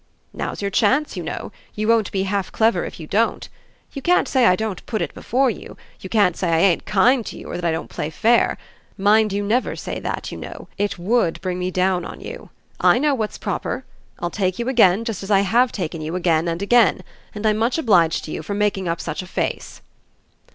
Now's 0.33 0.63
your 0.63 0.71
chance, 0.71 1.15
you 1.15 1.21
know 1.21 1.51
you 1.75 1.87
won't 1.87 2.11
be 2.11 2.23
half 2.23 2.51
clever 2.51 2.83
if 2.85 2.99
you 2.99 3.05
don't. 3.05 3.47
You 3.93 4.01
can't 4.01 4.27
say 4.27 4.47
I 4.47 4.55
don't 4.55 4.83
put 4.87 4.99
it 4.99 5.13
before 5.13 5.51
you 5.51 5.77
you 5.99 6.09
can't 6.09 6.35
say 6.35 6.49
I 6.49 6.57
ain't 6.57 6.85
kind 6.87 7.23
to 7.27 7.37
you 7.37 7.47
or 7.51 7.55
that 7.55 7.65
I 7.65 7.71
don't 7.71 7.87
play 7.87 8.09
fair. 8.09 8.57
Mind 8.97 9.31
you 9.31 9.43
never 9.43 9.75
say 9.75 9.99
that, 9.99 10.31
you 10.31 10.39
know 10.39 10.67
it 10.75 10.97
WOULD 10.97 11.39
bring 11.41 11.59
me 11.59 11.69
down 11.69 12.03
on 12.03 12.19
you. 12.19 12.49
I 12.79 12.97
know 12.97 13.13
what's 13.13 13.37
proper. 13.37 13.85
I'll 14.17 14.31
take 14.31 14.57
you 14.57 14.67
again, 14.69 15.05
just 15.05 15.21
as 15.21 15.29
I 15.29 15.41
HAVE 15.41 15.71
taken 15.71 16.01
you 16.01 16.15
again 16.15 16.47
and 16.47 16.63
again. 16.63 17.03
And 17.35 17.45
I'm 17.45 17.57
much 17.57 17.77
obliged 17.77 18.23
to 18.25 18.31
you 18.31 18.41
for 18.41 18.55
making 18.55 18.87
up 18.87 18.99
such 18.99 19.21
a 19.21 19.27
face." 19.27 19.81